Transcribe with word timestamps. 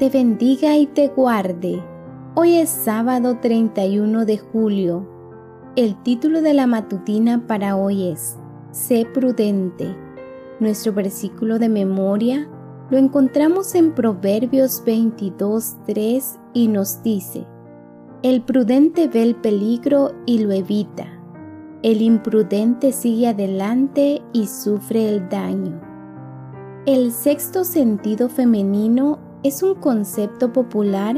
te 0.00 0.08
bendiga 0.08 0.78
y 0.78 0.86
te 0.86 1.08
guarde. 1.08 1.84
Hoy 2.34 2.54
es 2.54 2.70
sábado 2.70 3.36
31 3.36 4.24
de 4.24 4.38
julio. 4.38 5.06
El 5.76 6.02
título 6.02 6.40
de 6.40 6.54
la 6.54 6.66
matutina 6.66 7.46
para 7.46 7.76
hoy 7.76 8.08
es 8.08 8.38
Sé 8.70 9.06
prudente. 9.12 9.94
Nuestro 10.58 10.94
versículo 10.94 11.58
de 11.58 11.68
memoria 11.68 12.48
lo 12.88 12.96
encontramos 12.96 13.74
en 13.74 13.92
Proverbios 13.92 14.82
22, 14.86 15.76
3 15.84 16.38
y 16.54 16.68
nos 16.68 17.02
dice, 17.02 17.46
El 18.22 18.40
prudente 18.40 19.06
ve 19.06 19.22
el 19.22 19.36
peligro 19.36 20.12
y 20.24 20.38
lo 20.38 20.52
evita. 20.52 21.08
El 21.82 22.00
imprudente 22.00 22.92
sigue 22.92 23.28
adelante 23.28 24.22
y 24.32 24.46
sufre 24.46 25.10
el 25.10 25.28
daño. 25.28 25.78
El 26.86 27.12
sexto 27.12 27.64
sentido 27.64 28.30
femenino 28.30 29.29
es 29.42 29.62
un 29.62 29.74
concepto 29.74 30.52
popular 30.52 31.16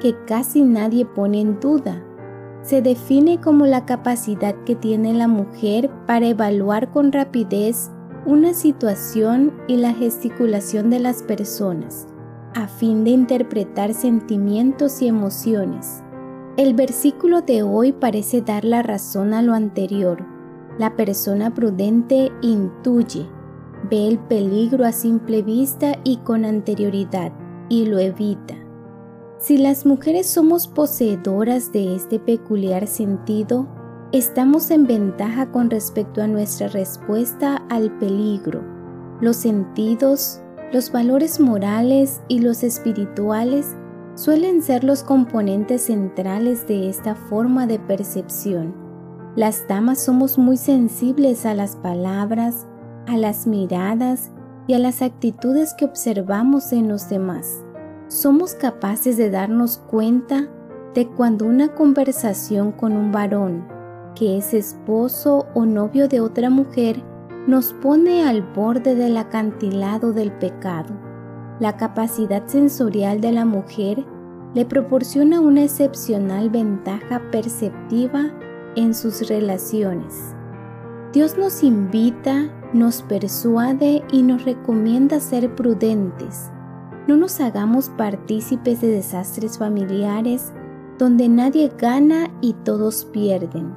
que 0.00 0.14
casi 0.26 0.62
nadie 0.62 1.04
pone 1.04 1.40
en 1.40 1.58
duda. 1.60 2.04
Se 2.62 2.82
define 2.82 3.40
como 3.40 3.66
la 3.66 3.84
capacidad 3.84 4.54
que 4.64 4.74
tiene 4.74 5.12
la 5.12 5.28
mujer 5.28 5.90
para 6.06 6.26
evaluar 6.26 6.90
con 6.92 7.12
rapidez 7.12 7.90
una 8.26 8.54
situación 8.54 9.52
y 9.68 9.76
la 9.76 9.92
gesticulación 9.92 10.88
de 10.88 10.98
las 10.98 11.22
personas, 11.22 12.06
a 12.54 12.68
fin 12.68 13.04
de 13.04 13.10
interpretar 13.10 13.92
sentimientos 13.92 15.02
y 15.02 15.08
emociones. 15.08 16.02
El 16.56 16.74
versículo 16.74 17.42
de 17.42 17.62
hoy 17.62 17.92
parece 17.92 18.40
dar 18.40 18.64
la 18.64 18.82
razón 18.82 19.34
a 19.34 19.42
lo 19.42 19.52
anterior. 19.52 20.24
La 20.78 20.96
persona 20.96 21.52
prudente 21.52 22.30
intuye, 22.40 23.26
ve 23.90 24.08
el 24.08 24.18
peligro 24.18 24.86
a 24.86 24.92
simple 24.92 25.42
vista 25.42 25.98
y 26.04 26.18
con 26.18 26.44
anterioridad, 26.44 27.32
y 27.68 27.86
lo 27.86 27.98
evita. 27.98 28.54
Si 29.38 29.58
las 29.58 29.84
mujeres 29.84 30.26
somos 30.26 30.66
poseedoras 30.66 31.70
de 31.72 31.94
este 31.94 32.18
peculiar 32.18 32.86
sentido, 32.86 33.66
estamos 34.12 34.70
en 34.70 34.86
ventaja 34.86 35.50
con 35.50 35.70
respecto 35.70 36.22
a 36.22 36.26
nuestra 36.26 36.68
respuesta 36.68 37.56
al 37.68 37.90
peligro. 37.98 38.62
Los 39.20 39.36
sentidos, 39.36 40.40
los 40.72 40.90
valores 40.90 41.40
morales 41.40 42.22
y 42.28 42.38
los 42.38 42.62
espirituales 42.62 43.76
suelen 44.14 44.62
ser 44.62 44.84
los 44.84 45.02
componentes 45.02 45.82
centrales 45.82 46.66
de 46.66 46.88
esta 46.88 47.14
forma 47.14 47.66
de 47.66 47.78
percepción. 47.78 48.74
Las 49.36 49.66
damas 49.66 50.02
somos 50.02 50.38
muy 50.38 50.56
sensibles 50.56 51.44
a 51.44 51.54
las 51.54 51.76
palabras, 51.76 52.66
a 53.06 53.16
las 53.16 53.46
miradas 53.46 54.30
y 54.66 54.74
a 54.74 54.78
las 54.78 55.02
actitudes 55.02 55.74
que 55.74 55.84
observamos 55.84 56.72
en 56.72 56.88
los 56.88 57.08
demás 57.08 57.64
somos 58.08 58.54
capaces 58.54 59.16
de 59.16 59.30
darnos 59.30 59.78
cuenta 59.78 60.48
de 60.94 61.08
cuando 61.08 61.46
una 61.46 61.74
conversación 61.74 62.70
con 62.70 62.92
un 62.92 63.10
varón, 63.10 63.66
que 64.14 64.38
es 64.38 64.54
esposo 64.54 65.46
o 65.54 65.64
novio 65.66 66.06
de 66.06 66.20
otra 66.20 66.50
mujer, 66.50 67.02
nos 67.46 67.72
pone 67.72 68.26
al 68.26 68.42
borde 68.42 68.94
del 68.94 69.16
acantilado 69.16 70.12
del 70.12 70.32
pecado. 70.32 70.94
La 71.60 71.76
capacidad 71.76 72.46
sensorial 72.46 73.20
de 73.20 73.32
la 73.32 73.44
mujer 73.44 74.04
le 74.54 74.64
proporciona 74.64 75.40
una 75.40 75.64
excepcional 75.64 76.48
ventaja 76.48 77.20
perceptiva 77.32 78.30
en 78.76 78.94
sus 78.94 79.28
relaciones. 79.28 80.33
Dios 81.14 81.38
nos 81.38 81.62
invita, 81.62 82.50
nos 82.74 83.00
persuade 83.02 84.02
y 84.12 84.22
nos 84.22 84.44
recomienda 84.44 85.20
ser 85.20 85.54
prudentes 85.54 86.50
no 87.06 87.16
nos 87.16 87.40
hagamos 87.40 87.90
partícipes 87.90 88.80
de 88.80 88.88
desastres 88.88 89.58
familiares 89.58 90.52
donde 90.98 91.28
nadie 91.28 91.70
gana 91.76 92.30
y 92.40 92.54
todos 92.64 93.04
pierden. 93.06 93.74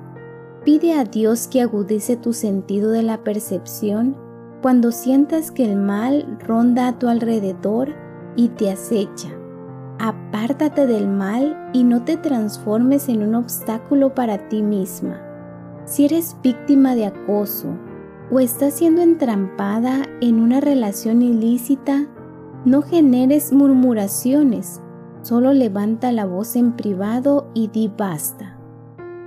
Pide 0.63 0.93
a 0.93 1.03
Dios 1.03 1.47
que 1.47 1.61
agudice 1.61 2.15
tu 2.15 2.31
sentido 2.33 2.91
de 2.91 3.03
la 3.03 3.23
percepción 3.23 4.15
cuando 4.61 4.91
sientas 4.91 5.51
que 5.51 5.65
el 5.65 5.75
mal 5.75 6.37
ronda 6.45 6.87
a 6.87 6.99
tu 6.99 7.09
alrededor 7.09 7.89
y 8.35 8.49
te 8.49 8.71
acecha. 8.71 9.29
Apártate 9.99 10.87
del 10.87 11.07
mal 11.07 11.69
y 11.73 11.83
no 11.83 12.03
te 12.03 12.17
transformes 12.17 13.09
en 13.09 13.23
un 13.23 13.35
obstáculo 13.35 14.13
para 14.13 14.47
ti 14.47 14.61
misma. 14.61 15.26
Si 15.87 16.03
eres 16.03 16.35
víctima 16.43 16.95
de 16.95 17.05
acoso 17.05 17.69
o 18.29 18.41
estás 18.41 18.73
siendo 18.73 19.01
entrampada 19.01 20.03
en 20.19 20.41
una 20.41 20.59
relación 20.59 21.21
ilícita, 21.21 22.07
no 22.65 22.81
generes 22.81 23.53
murmuraciones, 23.53 24.81
solo 25.21 25.53
levanta 25.53 26.11
la 26.11 26.25
voz 26.25 26.57
en 26.57 26.73
privado 26.73 27.49
y 27.53 27.69
di 27.69 27.87
basta. 27.87 28.57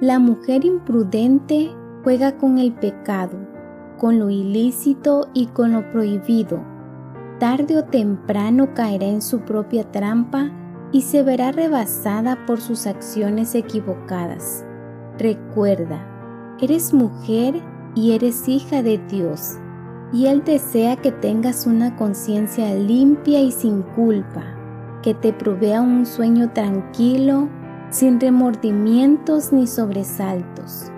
La 0.02 0.18
mujer 0.18 0.66
imprudente 0.66 1.70
juega 2.04 2.36
con 2.36 2.58
el 2.58 2.74
pecado, 2.74 3.38
con 3.96 4.18
lo 4.18 4.28
ilícito 4.28 5.28
y 5.32 5.46
con 5.46 5.72
lo 5.72 5.90
prohibido. 5.90 6.62
Tarde 7.38 7.78
o 7.78 7.84
temprano 7.84 8.74
caerá 8.74 9.06
en 9.06 9.22
su 9.22 9.40
propia 9.40 9.90
trampa 9.90 10.50
y 10.92 11.02
se 11.02 11.22
verá 11.22 11.52
rebasada 11.52 12.44
por 12.44 12.60
sus 12.60 12.86
acciones 12.86 13.54
equivocadas. 13.54 14.66
Recuerda, 15.18 16.19
eres 16.60 16.92
mujer 16.92 17.62
y 17.94 18.12
eres 18.12 18.48
hija 18.48 18.82
de 18.82 18.98
Dios 19.08 19.58
y 20.12 20.26
Él 20.26 20.42
desea 20.44 20.96
que 20.96 21.12
tengas 21.12 21.66
una 21.66 21.96
conciencia 21.96 22.74
limpia 22.74 23.40
y 23.40 23.52
sin 23.52 23.82
culpa, 23.82 24.42
que 25.02 25.14
te 25.14 25.32
provea 25.32 25.80
un 25.80 26.04
sueño 26.04 26.52
tranquilo, 26.52 27.48
sin 27.90 28.20
remordimientos 28.20 29.52
ni 29.52 29.66
sobresaltos. 29.66 30.90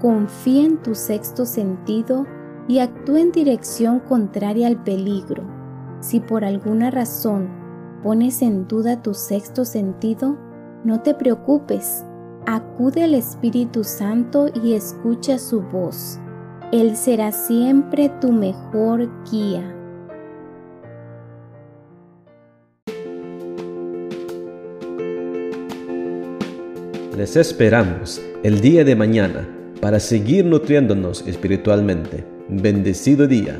Confía 0.00 0.64
en 0.64 0.78
tu 0.78 0.94
sexto 0.94 1.46
sentido 1.46 2.26
y 2.68 2.80
actúa 2.80 3.20
en 3.20 3.32
dirección 3.32 4.00
contraria 4.00 4.66
al 4.66 4.82
peligro. 4.82 5.44
Si 6.00 6.20
por 6.20 6.44
alguna 6.44 6.90
razón 6.90 7.48
pones 8.02 8.42
en 8.42 8.68
duda 8.68 9.02
tu 9.02 9.14
sexto 9.14 9.64
sentido, 9.64 10.36
no 10.84 11.00
te 11.00 11.14
preocupes, 11.14 12.04
acude 12.46 13.04
al 13.04 13.14
Espíritu 13.14 13.84
Santo 13.84 14.48
y 14.62 14.74
escucha 14.74 15.38
su 15.38 15.60
voz 15.62 16.20
él 16.72 16.96
será 16.96 17.30
siempre 17.30 18.10
tu 18.20 18.32
mejor 18.32 19.08
guía. 19.30 19.72
Les 27.16 27.36
esperamos 27.36 28.20
el 28.42 28.60
día 28.60 28.84
de 28.84 28.96
mañana 28.96 29.48
para 29.80 30.00
seguir 30.00 30.44
nutriéndonos 30.44 31.26
espiritualmente. 31.26 32.24
Bendecido 32.48 33.26
día. 33.26 33.58